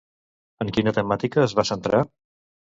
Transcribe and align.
En 0.65 0.71
quina 0.77 0.95
temàtica 0.99 1.45
es 1.45 1.55
va 1.61 1.69
centrar? 1.73 2.05